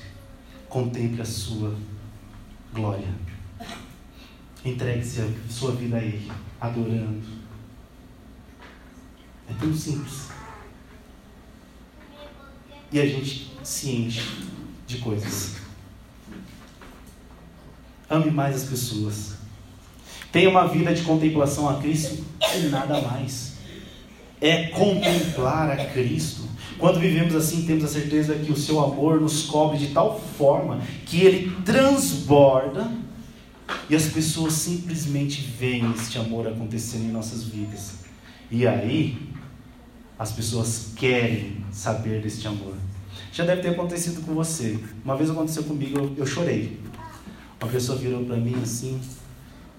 Contemple 0.68 1.22
a 1.22 1.24
sua 1.24 1.74
glória. 2.72 3.08
Entregue-se 4.64 5.20
a 5.20 5.28
sua 5.48 5.72
vida 5.72 5.96
a 5.96 6.02
Ele, 6.02 6.30
adorando. 6.60 7.22
É 9.48 9.54
tão 9.58 9.72
simples. 9.74 10.28
E 12.90 13.00
a 13.00 13.06
gente 13.06 13.52
se 13.62 13.90
enche 13.90 14.22
de 14.86 14.98
coisas. 14.98 15.56
Ame 18.10 18.30
mais 18.30 18.56
as 18.56 18.64
pessoas. 18.64 19.34
Tenha 20.32 20.48
uma 20.50 20.66
vida 20.66 20.94
de 20.94 21.02
contemplação 21.02 21.68
a 21.68 21.80
Cristo 21.80 22.24
e 22.56 22.68
nada 22.68 23.00
mais 23.02 23.58
é 24.40 24.68
contemplar 24.68 25.70
a 25.70 25.84
Cristo. 25.86 26.42
Quando 26.78 27.00
vivemos 27.00 27.34
assim, 27.34 27.66
temos 27.66 27.84
a 27.84 27.88
certeza 27.88 28.34
que 28.34 28.52
o 28.52 28.56
seu 28.56 28.82
amor 28.82 29.20
nos 29.20 29.42
cobre 29.42 29.78
de 29.78 29.88
tal 29.88 30.20
forma 30.38 30.80
que 31.06 31.22
ele 31.22 31.52
transborda 31.64 32.90
e 33.88 33.96
as 33.96 34.06
pessoas 34.06 34.52
simplesmente 34.52 35.40
veem 35.40 35.90
este 35.92 36.18
amor 36.18 36.46
acontecendo 36.46 37.04
em 37.04 37.12
nossas 37.12 37.44
vidas. 37.44 37.94
E 38.50 38.66
aí, 38.66 39.18
as 40.18 40.32
pessoas 40.32 40.92
querem 40.96 41.64
saber 41.72 42.20
deste 42.20 42.46
amor. 42.46 42.74
Já 43.32 43.44
deve 43.44 43.62
ter 43.62 43.68
acontecido 43.68 44.24
com 44.24 44.34
você. 44.34 44.78
Uma 45.04 45.16
vez 45.16 45.30
aconteceu 45.30 45.64
comigo, 45.64 45.98
eu, 45.98 46.14
eu 46.18 46.26
chorei. 46.26 46.78
Uma 47.60 47.70
pessoa 47.70 47.98
virou 47.98 48.24
para 48.24 48.36
mim 48.36 48.54
assim, 48.62 49.00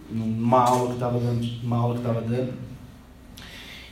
numa 0.10 0.62
aula 0.62 0.88
que 0.90 0.94
estava 0.96 1.20
dando, 1.20 1.48
uma 1.64 1.78
aula 1.78 1.94
que 1.96 2.02
estava 2.02 2.22
dando, 2.22 2.54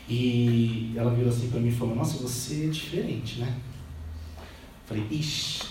e 0.10 0.94
ela 0.96 1.14
virou 1.14 1.30
assim 1.30 1.50
para 1.50 1.60
mim 1.60 1.70
e 1.70 1.72
falou: 1.72 1.96
Nossa, 1.96 2.18
você 2.18 2.66
é 2.66 2.68
diferente, 2.70 3.40
né? 3.40 3.54
Falei: 4.86 5.06
Ixi, 5.12 5.64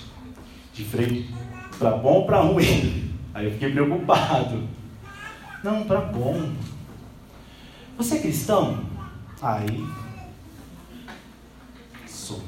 diferente 0.75 1.35
para 1.79 1.93
bom 1.93 2.21
ou 2.21 2.27
para 2.27 2.41
ruim? 2.41 3.06
Aí 3.37 3.45
eu 3.45 3.53
fiquei 3.53 3.71
preocupado. 3.71 4.67
Não, 5.63 5.85
para 5.85 6.01
bom. 6.01 6.55
Você 7.99 8.15
é 8.15 8.21
cristão? 8.21 8.83
Aí. 9.43 9.87
Sou. 12.07 12.43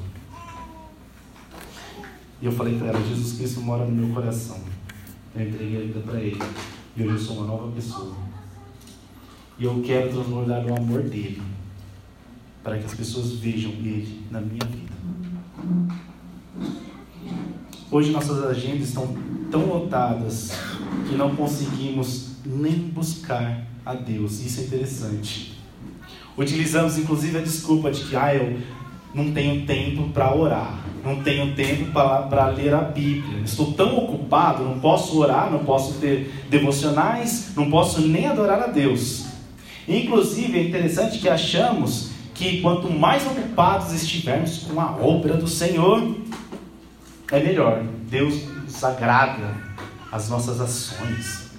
E 2.41 2.45
eu 2.47 2.51
falei 2.51 2.75
para 2.79 2.87
ela: 2.87 3.07
Jesus 3.07 3.37
Cristo 3.37 3.61
mora 3.61 3.85
no 3.85 3.91
meu 3.91 4.15
coração. 4.15 4.59
Eu 5.35 5.47
entreguei 5.47 5.77
a 5.77 5.85
vida 5.85 5.99
para 5.99 6.19
Ele. 6.19 6.41
E 6.97 7.03
hoje 7.03 7.13
eu 7.13 7.19
sou 7.19 7.37
uma 7.37 7.45
nova 7.45 7.71
pessoa. 7.71 8.15
E 9.59 9.65
eu 9.65 9.83
quero 9.85 10.09
transbordar 10.09 10.65
o 10.65 10.75
amor 10.75 11.03
dele 11.03 11.39
para 12.63 12.79
que 12.79 12.85
as 12.85 12.95
pessoas 12.95 13.33
vejam 13.33 13.73
Ele 13.73 14.25
na 14.31 14.41
minha 14.41 14.65
vida. 14.65 14.95
Hoje 17.91 18.09
nossas 18.09 18.43
agendas 18.43 18.87
estão 18.87 19.15
tão 19.51 19.67
lotadas 19.67 20.68
que 21.09 21.15
não 21.15 21.35
conseguimos 21.35 22.29
nem 22.45 22.73
buscar 22.73 23.65
a 23.85 23.93
Deus. 23.95 24.39
Isso 24.39 24.61
é 24.61 24.63
interessante. 24.65 25.57
Utilizamos 26.37 26.97
inclusive 26.97 27.39
a 27.39 27.41
desculpa 27.41 27.91
de 27.91 28.03
que 28.05 28.15
ah, 28.15 28.33
eu 28.33 28.59
não 29.13 29.33
tenho 29.33 29.65
tempo 29.65 30.09
para 30.09 30.33
orar, 30.33 30.79
não 31.03 31.21
tenho 31.23 31.55
tempo 31.55 31.91
para 31.91 32.47
ler 32.49 32.73
a 32.73 32.81
Bíblia, 32.81 33.41
estou 33.43 33.73
tão 33.73 33.97
ocupado, 33.97 34.63
não 34.63 34.79
posso 34.79 35.19
orar, 35.19 35.51
não 35.51 35.65
posso 35.65 35.99
ter 35.99 36.31
devocionais, 36.49 37.51
não 37.55 37.69
posso 37.69 38.01
nem 38.01 38.27
adorar 38.27 38.61
a 38.61 38.67
Deus. 38.67 39.25
Inclusive 39.87 40.59
é 40.59 40.63
interessante 40.63 41.17
que 41.17 41.27
achamos 41.27 42.11
que 42.35 42.61
quanto 42.61 42.89
mais 42.89 43.25
ocupados 43.25 43.91
estivermos 43.91 44.59
com 44.59 44.79
a 44.79 44.95
obra 44.95 45.33
do 45.35 45.47
Senhor, 45.47 46.15
é 47.31 47.43
melhor. 47.43 47.83
Deus 48.09 48.43
nos 48.63 48.83
agrada 48.83 49.68
as 50.11 50.29
nossas 50.29 50.59
ações. 50.59 51.49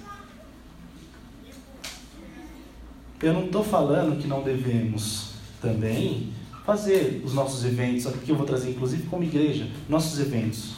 Eu 3.21 3.33
não 3.33 3.45
estou 3.45 3.63
falando 3.63 4.19
que 4.19 4.27
não 4.27 4.41
devemos 4.41 5.31
também 5.61 6.33
fazer 6.65 7.21
os 7.23 7.33
nossos 7.33 7.63
eventos, 7.65 8.07
aqui 8.07 8.29
eu 8.29 8.35
vou 8.35 8.45
trazer 8.45 8.71
inclusive 8.71 9.03
como 9.03 9.23
igreja, 9.23 9.67
nossos 9.87 10.19
eventos. 10.19 10.73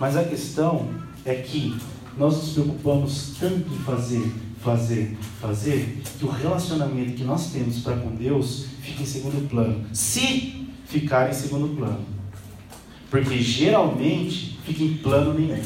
Mas 0.00 0.16
a 0.16 0.24
questão 0.24 0.88
é 1.24 1.34
que 1.34 1.76
nós 2.16 2.36
nos 2.36 2.52
preocupamos 2.52 3.34
tanto 3.38 3.72
em 3.72 3.78
fazer, 3.78 4.32
fazer, 4.62 5.16
fazer, 5.40 6.02
que 6.18 6.24
o 6.24 6.30
relacionamento 6.30 7.12
que 7.12 7.24
nós 7.24 7.50
temos 7.52 7.78
para 7.80 7.96
com 7.96 8.14
Deus 8.14 8.66
fica 8.80 9.02
em 9.02 9.06
segundo 9.06 9.48
plano. 9.48 9.84
Se 9.92 10.66
ficar 10.86 11.30
em 11.30 11.32
segundo 11.32 11.76
plano. 11.76 12.04
Porque 13.10 13.38
geralmente 13.42 14.58
fica 14.64 14.82
em 14.82 14.96
plano 14.98 15.34
nenhum. 15.34 15.62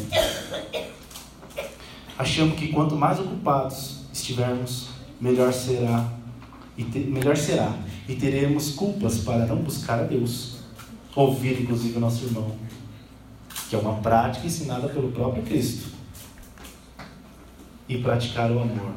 Achamos 2.19 2.59
que 2.59 2.69
quanto 2.69 2.97
mais 2.97 3.19
ocupados 3.21 4.01
estivermos, 4.13 4.89
melhor 5.21 5.53
será 5.53 6.13
e 6.77 6.85
te, 6.85 6.99
melhor 6.99 7.37
será 7.37 7.75
e 8.09 8.15
teremos 8.15 8.71
culpas 8.71 9.19
para 9.19 9.47
não 9.47 9.57
buscar 9.57 10.01
a 10.01 10.03
Deus. 10.05 10.57
Ouvir 11.15 11.61
inclusive 11.61 11.97
o 11.97 12.01
nosso 12.01 12.25
irmão, 12.25 12.55
que 13.69 13.77
é 13.77 13.79
uma 13.79 13.95
prática 13.97 14.47
ensinada 14.47 14.89
pelo 14.89 15.11
próprio 15.13 15.43
Cristo. 15.43 15.89
E 17.89 17.99
praticar 17.99 18.51
o 18.51 18.61
amor. 18.61 18.93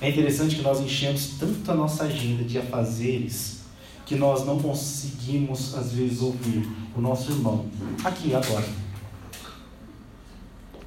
É 0.00 0.10
interessante 0.10 0.56
que 0.56 0.62
nós 0.62 0.80
enchemos 0.80 1.38
tanto 1.38 1.70
a 1.70 1.74
nossa 1.74 2.04
agenda 2.04 2.44
de 2.44 2.58
afazeres 2.58 3.62
que 4.04 4.16
nós 4.16 4.44
não 4.44 4.58
conseguimos, 4.58 5.74
às 5.74 5.92
vezes, 5.92 6.20
ouvir 6.20 6.68
o 6.94 7.00
nosso 7.00 7.32
irmão 7.32 7.66
aqui 8.04 8.34
agora. 8.34 8.83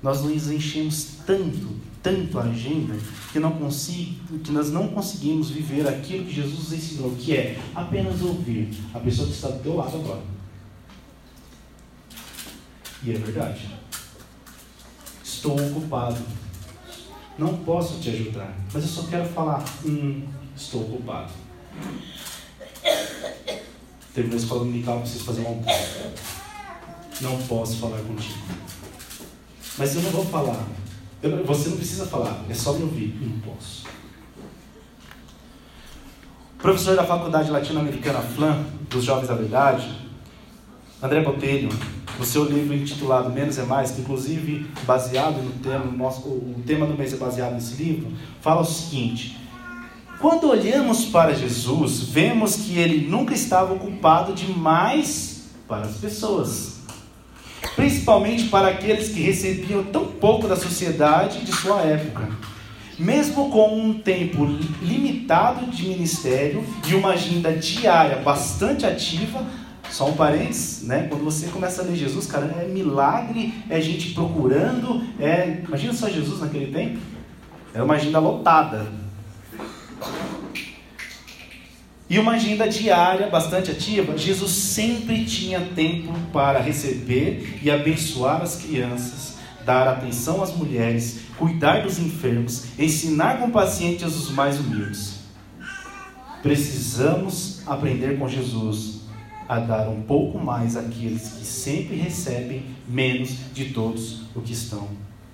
Nós 0.02 0.22
nos 0.22 0.50
enchemos 0.50 1.18
tanto, 1.26 1.76
tanto 2.04 2.40
a 2.40 2.44
agenda, 2.44 2.96
que, 3.32 3.40
não 3.40 3.52
consigo, 3.54 4.40
que 4.40 4.52
nós 4.52 4.72
não 4.72 4.88
conseguimos 4.90 5.50
viver 5.50 5.88
aquilo 5.88 6.26
que 6.26 6.34
Jesus 6.34 6.72
ensinou, 6.72 7.16
que 7.16 7.36
é 7.36 7.60
apenas 7.74 8.22
ouvir 8.22 8.70
a 8.94 9.00
pessoa 9.00 9.28
que 9.28 9.34
está 9.34 9.50
do 9.50 9.60
teu 9.64 9.76
lado 9.76 9.98
agora. 9.98 10.22
E 13.04 13.12
é 13.12 13.18
verdade. 13.18 13.70
Estou 15.24 15.56
ocupado. 15.56 16.22
Não 17.38 17.58
posso 17.58 18.00
te 18.00 18.10
ajudar, 18.10 18.58
mas 18.74 18.84
eu 18.84 18.90
só 18.90 19.04
quero 19.04 19.30
falar, 19.30 19.64
hum, 19.86 20.24
estou 20.56 20.82
ocupado. 20.82 21.32
Terminou 24.14 24.40
a 24.40 24.42
escola 24.42 24.62
dominical, 24.62 25.02
preciso 25.02 25.26
fazer 25.26 25.42
um 25.42 25.48
almoço. 25.48 25.98
Não 27.22 27.38
posso 27.44 27.78
falar 27.78 28.00
contigo. 28.00 28.67
Mas 29.78 29.96
eu 29.96 30.02
não 30.02 30.10
vou 30.10 30.26
falar. 30.26 30.66
Eu, 31.22 31.44
você 31.46 31.70
não 31.70 31.78
precisa 31.78 32.06
falar, 32.06 32.44
é 32.50 32.54
só 32.54 32.74
me 32.74 32.84
ouvir. 32.84 33.18
Não 33.22 33.40
posso. 33.40 33.86
professor 36.58 36.96
da 36.96 37.04
Faculdade 37.04 37.52
Latino-Americana 37.52 38.20
FLAM, 38.20 38.66
dos 38.90 39.04
Jovens 39.04 39.28
da 39.28 39.36
Verdade, 39.36 39.88
André 41.02 41.22
Botelho, 41.22 41.70
no 42.18 42.26
seu 42.26 42.46
livro 42.46 42.74
intitulado 42.74 43.30
Menos 43.30 43.58
é 43.60 43.64
Mais, 43.64 43.92
que 43.92 44.02
inclusive 44.02 44.68
baseado 44.86 45.42
no 45.44 45.52
tema, 45.62 45.86
nosso, 45.86 46.28
o 46.28 46.64
tema 46.66 46.86
do 46.88 46.98
mês 46.98 47.14
é 47.14 47.18
baseado 47.18 47.54
nesse 47.54 47.82
livro, 47.82 48.12
fala 48.42 48.62
o 48.62 48.66
seguinte: 48.66 49.38
quando 50.20 50.50
olhamos 50.50 51.06
para 51.06 51.36
Jesus, 51.36 52.02
vemos 52.02 52.56
que 52.56 52.78
ele 52.78 53.08
nunca 53.08 53.36
estava 53.36 53.74
ocupado 53.74 54.34
demais 54.34 55.44
para 55.68 55.86
as 55.86 55.98
pessoas 55.98 56.77
principalmente 57.76 58.46
para 58.46 58.70
aqueles 58.70 59.10
que 59.10 59.22
recebiam 59.22 59.84
tão 59.84 60.06
pouco 60.06 60.48
da 60.48 60.56
sociedade 60.56 61.44
de 61.44 61.52
sua 61.52 61.82
época. 61.82 62.30
Mesmo 62.98 63.50
com 63.50 63.80
um 63.80 63.94
tempo 63.94 64.44
limitado 64.82 65.68
de 65.68 65.88
ministério 65.88 66.64
e 66.88 66.96
uma 66.96 67.10
agenda 67.10 67.52
diária 67.54 68.18
bastante 68.18 68.86
ativa, 68.86 69.46
só 69.90 70.10
um 70.10 70.14
parênteses, 70.14 70.84
né? 70.84 71.08
Quando 71.08 71.24
você 71.24 71.48
começa 71.48 71.82
a 71.82 71.86
ler 71.86 71.96
Jesus, 71.96 72.26
cara, 72.26 72.46
é 72.60 72.68
milagre, 72.68 73.54
é 73.70 73.80
gente 73.80 74.14
procurando, 74.14 75.04
é. 75.20 75.62
Imagina 75.68 75.94
só 75.94 76.10
Jesus 76.10 76.42
naquele 76.42 76.72
tempo. 76.72 77.00
Era 77.74 77.84
uma 77.86 77.94
agenda 77.94 78.20
lotada. 78.20 78.88
E 82.10 82.18
uma 82.18 82.34
agenda 82.34 82.68
diária 82.70 83.28
bastante 83.28 83.72
ativa, 83.72 84.18
Jesus 84.18 84.52
sempre 84.52 85.26
tinha 85.26 85.60
tempo 85.60 86.14
para 86.32 86.60
receber 86.60 87.60
e 87.62 87.70
abençoar 87.70 88.42
as 88.42 88.56
crianças, 88.56 89.36
dar 89.66 89.90
atenção 89.90 90.42
às 90.42 90.56
mulheres, 90.56 91.20
cuidar 91.38 91.84
dos 91.84 92.00
enfermos, 92.00 92.80
ensinar 92.80 93.40
com 93.40 93.52
paciência 93.52 94.08
os 94.08 94.32
mais 94.32 94.58
humildes. 94.58 95.20
Precisamos 96.42 97.62
aprender 97.68 98.18
com 98.18 98.30
Jesus 98.30 99.02
a 99.50 99.60
dar 99.60 99.90
um 99.90 100.02
pouco 100.02 100.40
mais 100.40 100.78
àqueles 100.78 101.30
que 101.30 101.46
sempre 101.46 101.98
recebem 101.98 102.64
menos 102.88 103.32
de 103.54 103.66
todos 103.74 104.22
os 104.34 104.44
que 104.44 104.54
estão 104.54 104.88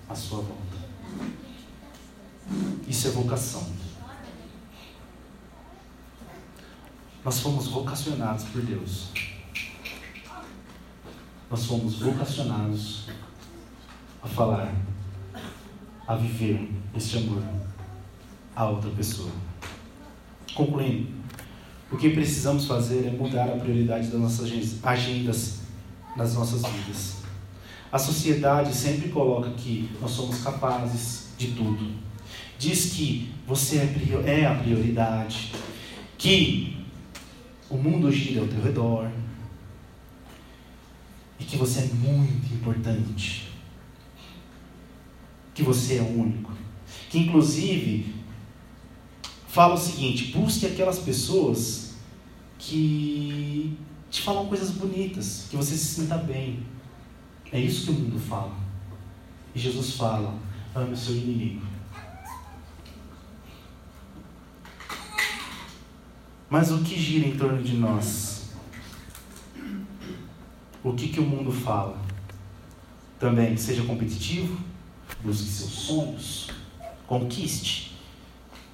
à 0.09 0.15
sua 0.15 0.39
volta. 0.39 0.73
Isso 2.87 3.07
é 3.07 3.11
vocação. 3.11 3.82
Nós 7.23 7.39
fomos 7.39 7.67
vocacionados 7.67 8.43
por 8.45 8.61
Deus. 8.61 9.07
Nós 11.49 11.65
fomos 11.65 11.99
vocacionados 11.99 13.07
a 14.21 14.27
falar, 14.27 14.73
a 16.07 16.15
viver 16.15 16.69
este 16.95 17.17
amor 17.17 17.43
a 18.55 18.65
outra 18.65 18.89
pessoa. 18.91 19.31
Concluindo, 20.53 21.07
o 21.91 21.97
que 21.97 22.09
precisamos 22.09 22.65
fazer 22.65 23.07
é 23.07 23.11
mudar 23.11 23.45
a 23.45 23.57
prioridade 23.57 24.07
das 24.07 24.19
nossas 24.19 24.49
agendas 24.83 25.59
nas 26.15 26.35
nossas 26.35 26.61
vidas. 26.61 27.17
A 27.91 27.97
sociedade 27.97 28.73
sempre 28.73 29.09
coloca 29.09 29.49
que 29.51 29.89
nós 30.01 30.11
somos 30.11 30.41
capazes 30.43 31.29
de 31.37 31.51
tudo. 31.51 31.91
Diz 32.57 32.93
que 32.93 33.31
você 33.47 33.77
é, 33.77 34.41
é 34.41 34.45
a 34.45 34.55
prioridade, 34.55 35.51
que 36.17 36.72
o 37.69 37.77
mundo 37.77 38.11
gira 38.11 38.41
ao 38.41 38.47
teu 38.47 38.61
redor 38.61 39.11
e 41.39 41.43
que 41.43 41.57
você 41.57 41.81
é 41.81 41.85
muito 41.85 42.53
importante, 42.53 43.49
que 45.53 45.63
você 45.63 45.97
é 45.97 46.01
único, 46.01 46.51
que 47.09 47.19
inclusive 47.19 48.15
fala 49.47 49.75
o 49.75 49.77
seguinte: 49.77 50.31
busque 50.31 50.65
aquelas 50.65 50.99
pessoas 50.99 51.95
que 52.57 53.77
te 54.09 54.21
falam 54.21 54.47
coisas 54.47 54.71
bonitas, 54.71 55.47
que 55.49 55.57
você 55.57 55.75
se 55.75 56.01
sinta 56.01 56.17
bem. 56.17 56.63
É 57.51 57.59
isso 57.59 57.85
que 57.85 57.91
o 57.91 57.93
mundo 57.93 58.19
fala. 58.19 58.55
E 59.53 59.59
Jesus 59.59 59.95
fala: 59.95 60.37
ame 60.73 60.93
o 60.93 60.97
seu 60.97 61.15
inimigo. 61.15 61.72
Mas 66.53 66.71
o 66.71 66.83
que 66.83 66.95
gira 66.95 67.27
em 67.27 67.35
torno 67.35 67.63
de 67.63 67.75
nós? 67.75 68.51
O 70.83 70.93
que, 70.93 71.07
que 71.07 71.19
o 71.19 71.23
mundo 71.23 71.51
fala? 71.51 71.97
Também 73.19 73.57
seja 73.57 73.81
competitivo, 73.81 74.55
busque 75.23 75.49
seus 75.49 75.71
sonhos, 75.71 76.51
conquiste. 77.07 77.97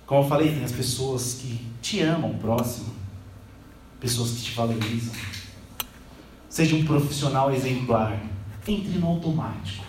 Como 0.06 0.26
eu 0.26 0.28
falei, 0.28 0.54
tem 0.54 0.66
as 0.66 0.74
pessoas 0.74 1.36
que 1.36 1.66
te 1.82 2.02
amam 2.02 2.38
próximo, 2.38 2.94
pessoas 3.98 4.32
que 4.32 4.42
te 4.42 4.52
valorizam. 4.52 5.14
Seja 6.50 6.76
um 6.76 6.84
profissional 6.84 7.50
exemplar. 7.50 8.22
Entre 8.68 9.00
no 9.00 9.08
automático. 9.08 9.86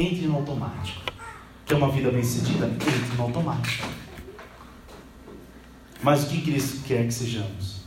Entre 0.00 0.26
no 0.26 0.36
automático. 0.36 1.02
Quer 1.66 1.74
uma 1.74 1.90
vida 1.90 2.10
bem 2.10 2.24
sucedida? 2.24 2.68
Entre 2.68 3.16
no 3.18 3.22
automático. 3.24 4.01
Mas 6.02 6.24
o 6.24 6.26
que 6.26 6.42
Cristo 6.42 6.82
quer 6.86 7.06
que 7.06 7.14
sejamos? 7.14 7.82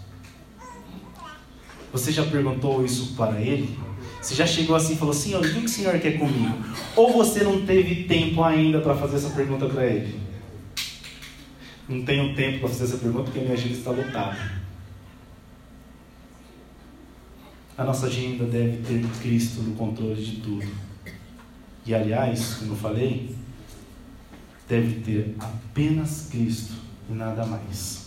Você 1.92 2.12
já 2.12 2.26
perguntou 2.26 2.84
isso 2.84 3.14
para 3.16 3.40
Ele? 3.40 3.78
Você 4.22 4.36
já 4.36 4.48
chegou 4.48 4.76
assim 4.76 4.94
e 4.94 4.98
falou: 4.98 5.14
Senhor, 5.14 5.46
o 5.46 5.54
que 5.54 5.66
o 5.66 5.70
Senhor 5.70 6.00
quer 6.00 6.18
comigo? 6.18 6.58
Ou 6.96 7.14
você 7.14 7.44
não 7.44 7.66
teve 7.66 8.06
tempo 8.06 8.44
ainda 8.44 8.82
para 8.82 8.96
fazer 8.96 9.18
essa 9.18 9.30
pergunta 9.30 9.68
para 9.68 9.86
Ele? 9.86 10.20
Não 11.88 12.04
tenho 12.04 12.34
tempo 12.36 12.60
para 12.60 12.70
fazer 12.70 12.86
essa 12.86 12.98
pergunta 12.98 13.26
porque 13.26 13.40
a 13.40 13.44
minha 13.44 13.54
agenda 13.54 13.74
está 13.74 13.92
lotada. 13.92 14.66
A 17.78 17.84
nossa 17.84 18.08
agenda 18.08 18.46
deve 18.46 18.78
ter 18.78 19.06
Cristo 19.22 19.62
no 19.62 19.76
controle 19.76 20.24
de 20.24 20.38
tudo. 20.38 20.68
E 21.86 21.94
aliás, 21.94 22.56
como 22.56 22.72
eu 22.72 22.78
falei, 22.78 23.36
deve 24.68 25.02
ter 25.02 25.36
apenas 25.40 26.30
Cristo 26.32 26.74
e 27.10 27.14
nada 27.14 27.46
mais. 27.46 28.05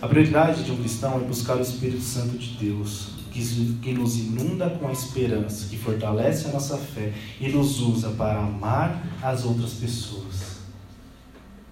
A 0.00 0.06
prioridade 0.06 0.62
de 0.62 0.70
um 0.70 0.76
cristão 0.76 1.16
é 1.16 1.20
buscar 1.20 1.56
o 1.56 1.62
Espírito 1.62 2.02
Santo 2.02 2.36
de 2.36 2.50
Deus, 2.58 3.08
que 3.30 3.92
nos 3.92 4.18
inunda 4.18 4.68
com 4.68 4.88
a 4.88 4.92
esperança, 4.92 5.68
que 5.68 5.78
fortalece 5.78 6.48
a 6.48 6.52
nossa 6.52 6.76
fé 6.76 7.12
e 7.40 7.48
nos 7.48 7.80
usa 7.80 8.10
para 8.10 8.38
amar 8.38 9.02
as 9.22 9.44
outras 9.44 9.72
pessoas. 9.72 10.58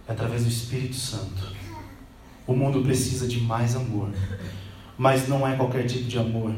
É 0.08 0.12
através 0.12 0.42
do 0.42 0.48
Espírito 0.48 0.96
Santo. 0.96 1.52
O 2.46 2.54
mundo 2.54 2.82
precisa 2.82 3.28
de 3.28 3.40
mais 3.40 3.76
amor, 3.76 4.10
mas 4.96 5.28
não 5.28 5.46
é 5.46 5.54
qualquer 5.56 5.86
tipo 5.86 6.04
de 6.04 6.18
amor, 6.18 6.54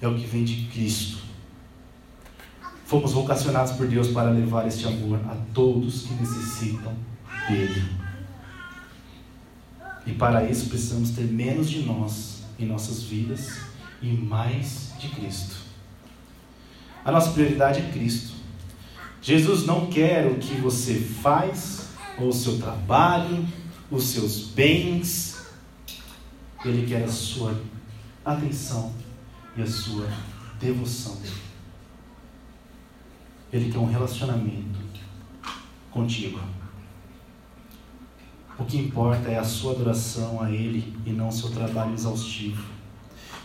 é 0.00 0.08
o 0.08 0.14
que 0.16 0.26
vem 0.26 0.44
de 0.44 0.66
Cristo. 0.66 1.18
Fomos 2.84 3.12
vocacionados 3.12 3.72
por 3.72 3.86
Deus 3.86 4.08
para 4.08 4.30
levar 4.30 4.66
este 4.66 4.86
amor 4.86 5.20
a 5.26 5.36
todos 5.54 6.02
que 6.02 6.14
necessitam 6.14 6.92
dele. 7.48 8.01
E 10.06 10.12
para 10.12 10.44
isso 10.44 10.68
precisamos 10.68 11.10
ter 11.10 11.24
menos 11.24 11.70
de 11.70 11.80
nós 11.82 12.42
em 12.58 12.66
nossas 12.66 13.02
vidas 13.02 13.60
e 14.00 14.08
mais 14.08 14.92
de 14.98 15.08
Cristo. 15.08 15.56
A 17.04 17.10
nossa 17.10 17.30
prioridade 17.30 17.80
é 17.80 17.90
Cristo. 17.90 18.32
Jesus 19.20 19.64
não 19.64 19.86
quer 19.86 20.26
o 20.26 20.38
que 20.38 20.54
você 20.54 20.98
faz, 20.98 21.88
ou 22.18 22.28
o 22.28 22.32
seu 22.32 22.58
trabalho, 22.58 23.46
os 23.90 24.04
seus 24.04 24.46
bens. 24.46 25.46
Ele 26.64 26.86
quer 26.86 27.04
a 27.04 27.08
sua 27.08 27.60
atenção 28.24 28.92
e 29.56 29.62
a 29.62 29.66
sua 29.66 30.08
devoção. 30.60 31.20
Ele 33.52 33.70
quer 33.70 33.78
um 33.78 33.90
relacionamento 33.90 34.78
contigo. 35.90 36.40
O 38.62 38.64
que 38.64 38.78
importa 38.78 39.28
é 39.28 39.36
a 39.36 39.44
sua 39.44 39.72
adoração 39.72 40.40
a 40.40 40.48
Ele 40.48 40.94
e 41.04 41.10
não 41.10 41.32
seu 41.32 41.50
trabalho 41.50 41.94
exaustivo. 41.94 42.64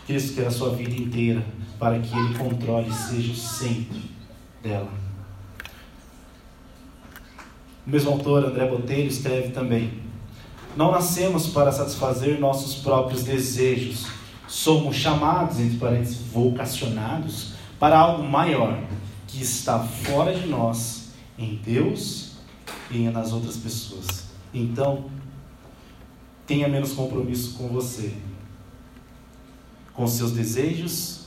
Cristo 0.06 0.36
quer 0.36 0.46
a 0.46 0.50
sua 0.50 0.70
vida 0.70 0.94
inteira 0.94 1.44
para 1.76 1.98
que 1.98 2.16
Ele 2.16 2.38
controle 2.38 2.88
e 2.88 2.94
seja 2.94 3.32
o 3.32 3.34
centro 3.34 3.98
dela. 4.62 4.88
O 7.84 7.90
mesmo 7.90 8.12
autor, 8.12 8.44
André 8.44 8.68
Botelho, 8.68 9.08
escreve 9.08 9.48
também: 9.48 9.90
Não 10.76 10.92
nascemos 10.92 11.48
para 11.48 11.72
satisfazer 11.72 12.38
nossos 12.38 12.76
próprios 12.76 13.24
desejos, 13.24 14.06
somos 14.46 14.94
chamados, 14.94 15.58
entre 15.58 15.78
parênteses, 15.78 16.18
vocacionados, 16.32 17.54
para 17.76 17.98
algo 17.98 18.22
maior 18.22 18.80
que 19.26 19.42
está 19.42 19.80
fora 19.80 20.32
de 20.32 20.46
nós, 20.46 21.08
em 21.36 21.56
Deus 21.56 22.34
e 22.88 22.98
nas 23.08 23.32
outras 23.32 23.56
pessoas. 23.56 24.27
Então, 24.52 25.10
tenha 26.46 26.68
menos 26.68 26.92
compromisso 26.92 27.54
com 27.54 27.68
você 27.68 28.14
com 29.98 30.06
seus 30.06 30.30
desejos 30.30 31.26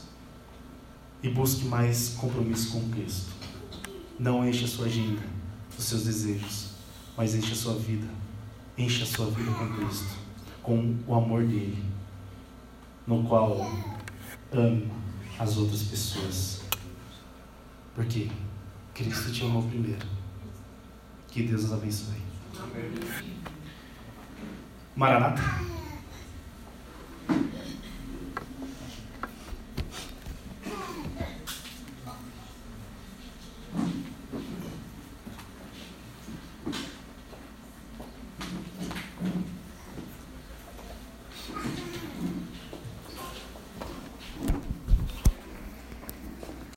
e 1.22 1.28
busque 1.28 1.66
mais 1.66 2.14
compromisso 2.18 2.72
com 2.72 2.88
Cristo. 2.88 3.30
Não 4.18 4.48
encha 4.48 4.64
a 4.64 4.68
sua 4.68 4.86
agenda 4.86 5.20
dos 5.76 5.84
seus 5.84 6.04
desejos, 6.04 6.70
mas 7.14 7.34
encha 7.34 7.52
a 7.52 7.54
sua 7.54 7.74
vida. 7.74 8.08
Encha 8.78 9.04
a 9.04 9.06
sua 9.06 9.26
vida 9.26 9.52
com 9.52 9.76
Cristo, 9.76 10.08
com 10.62 10.96
o 11.06 11.14
amor 11.14 11.44
dele, 11.46 11.84
no 13.06 13.22
qual 13.24 13.70
ame 14.50 14.90
as 15.38 15.58
outras 15.58 15.82
pessoas. 15.82 16.62
Porque 17.94 18.30
Cristo 18.94 19.30
te 19.30 19.44
amou 19.44 19.64
primeiro. 19.64 20.06
Que 21.28 21.42
Deus 21.42 21.64
os 21.64 21.72
abençoe. 21.74 22.31
Maranata. 24.96 25.71